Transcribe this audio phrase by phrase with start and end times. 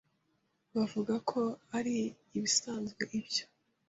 [0.75, 1.39] bavugako
[1.77, 1.97] ari
[2.37, 3.43] ibisanzwe ibyo